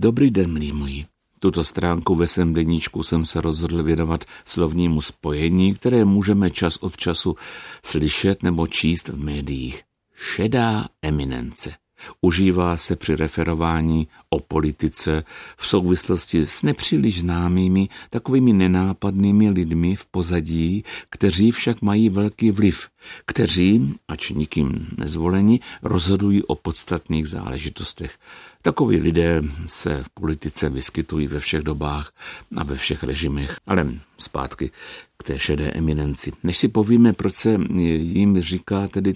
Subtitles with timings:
[0.00, 1.06] Dobrý den, milí moji.
[1.38, 6.96] Tuto stránku ve svém deníčku jsem se rozhodl věnovat slovnímu spojení, které můžeme čas od
[6.96, 7.36] času
[7.84, 9.82] slyšet nebo číst v médiích.
[10.14, 11.87] Šedá eminence.
[12.20, 15.24] Užívá se při referování o politice
[15.56, 22.88] v souvislosti s nepříliš známými, takovými nenápadnými lidmi v pozadí, kteří však mají velký vliv,
[23.26, 28.18] kteří, ač nikým nezvoleni, rozhodují o podstatných záležitostech.
[28.62, 32.12] Takoví lidé se v politice vyskytují ve všech dobách
[32.56, 33.56] a ve všech režimech.
[33.66, 34.70] Ale zpátky
[35.16, 36.32] k té šedé eminenci.
[36.42, 37.58] Než si povíme, proč se
[37.98, 39.14] jim říká tedy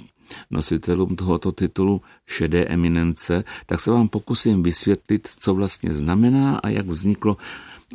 [0.51, 6.87] nositelům tohoto titulu šedé eminence, tak se vám pokusím vysvětlit, co vlastně znamená a jak
[6.87, 7.37] vzniklo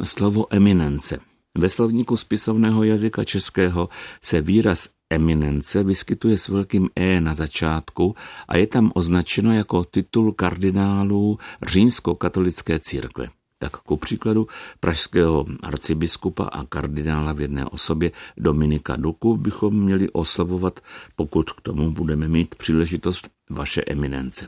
[0.04, 1.20] slovo eminence.
[1.58, 3.90] Ve slovníku spisovného jazyka českého
[4.22, 8.16] se výraz eminence vyskytuje s velkým E na začátku
[8.48, 13.28] a je tam označeno jako titul kardinálů římskokatolické církve.
[13.60, 14.48] Tak ku příkladu
[14.80, 20.80] pražského arcibiskupa a kardinála v jedné osobě Dominika Duku bychom měli oslavovat,
[21.16, 24.48] pokud k tomu budeme mít příležitost, vaše eminence.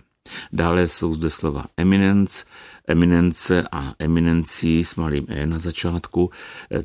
[0.53, 2.45] Dále jsou zde slova eminence,
[2.87, 6.29] eminence a eminencí s malým e na začátku.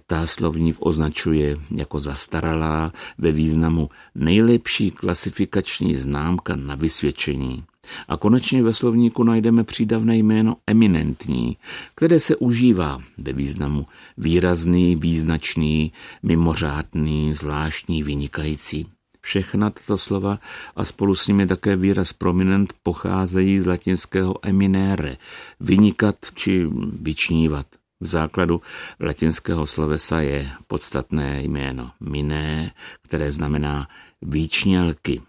[0.06, 7.64] Ta slovník označuje jako zastaralá ve významu nejlepší klasifikační známka na vysvědčení.
[8.08, 11.56] A konečně ve slovníku najdeme přídavné jméno eminentní,
[11.94, 13.86] které se užívá ve významu
[14.18, 18.86] výrazný, význačný, mimořádný, zvláštní, vynikající.
[19.20, 20.38] Všechna tato slova
[20.76, 25.16] a spolu s nimi také výraz prominent pocházejí z latinského eminere,
[25.60, 26.66] vynikat či
[27.00, 27.66] vyčnívat.
[28.00, 28.60] V základu
[29.00, 33.88] latinského slovesa je podstatné jméno miné, které znamená
[34.22, 35.22] výčnělky.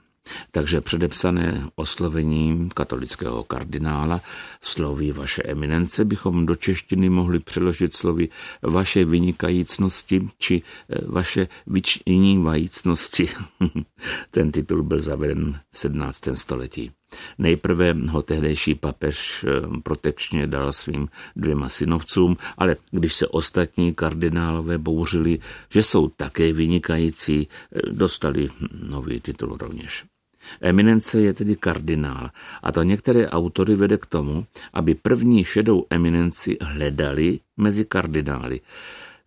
[0.51, 4.21] Takže předepsané oslovením katolického kardinála
[4.61, 8.29] sloví vaše eminence bychom do češtiny mohli přeložit slovy
[8.61, 10.61] vaše vynikajícnosti či
[11.07, 13.29] vaše vyčnívajícnosti.
[14.31, 16.21] Ten titul byl zaveden v 17.
[16.33, 16.91] století.
[17.37, 24.77] Nejprve ho tehdejší papež eh, protekčně dal svým dvěma synovcům, ale když se ostatní kardinálové
[24.77, 28.49] bouřili, že jsou také vynikající, eh, dostali
[28.83, 30.03] nový titul rovněž.
[30.61, 32.29] Eminence je tedy kardinál
[32.63, 38.61] a to některé autory vede k tomu, aby první šedou eminenci hledali mezi kardinály.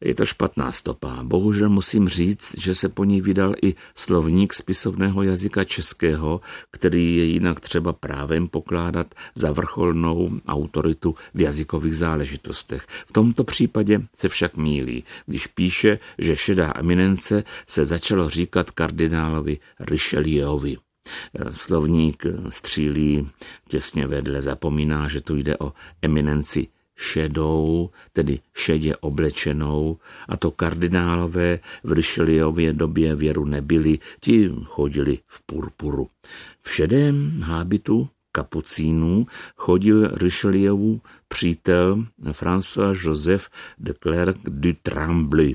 [0.01, 1.19] Je to špatná stopa.
[1.23, 6.41] Bohužel musím říct, že se po ní vydal i slovník spisovného jazyka českého,
[6.71, 12.87] který je jinak třeba právem pokládat za vrcholnou autoritu v jazykových záležitostech.
[13.09, 19.59] V tomto případě se však mílí, když píše, že šedá eminence se začalo říkat kardinálovi
[19.81, 20.77] Richelieovi.
[21.52, 23.28] Slovník střílí
[23.69, 29.98] těsně vedle, zapomíná, že tu jde o eminenci šedou, tedy šedě oblečenou,
[30.28, 36.08] a to kardinálové v Richelieuově době věru nebyli, ti chodili v purpuru.
[36.62, 39.26] V šedém hábitu kapucínů
[39.56, 43.48] chodil Richelieu přítel François Joseph
[43.78, 45.54] de Clerc du Tremblay,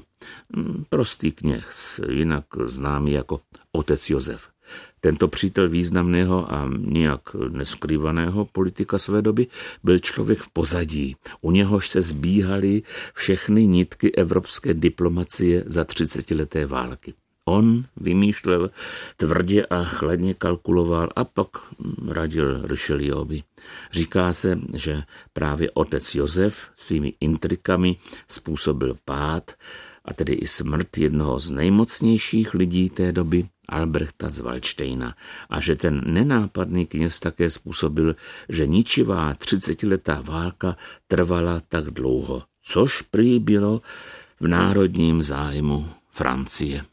[0.89, 1.69] prostý kněh,
[2.09, 3.41] jinak známý jako
[3.71, 4.52] otec Josef.
[5.01, 9.47] Tento přítel významného a nijak neskrývaného politika své doby
[9.84, 11.16] byl člověk v pozadí.
[11.41, 12.81] U něhož se zbíhaly
[13.13, 17.13] všechny nitky evropské diplomacie za třicetileté války.
[17.46, 18.72] On vymýšlel
[19.18, 21.50] tvrdě a chladně kalkuloval a pak
[22.07, 23.44] radil Richelieovi.
[23.91, 25.03] Říká se, že
[25.34, 27.97] právě otec Josef svými intrikami
[28.28, 29.51] způsobil pád
[30.06, 35.16] a tedy i smrt jednoho z nejmocnějších lidí té doby, Albrechta z Waldsteina,
[35.50, 38.16] a že ten nenápadný kněz také způsobil,
[38.50, 43.81] že ničivá třicetiletá válka trvala tak dlouho, což prý bylo
[44.39, 46.92] v národním zájmu Francie.